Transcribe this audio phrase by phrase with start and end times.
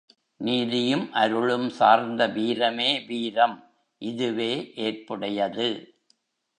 [0.39, 3.55] நீதியும் அருளும் சார்ந்த வீரமே வீரம்
[4.01, 4.53] இதுவே
[4.75, 5.69] ஏற்புடையது.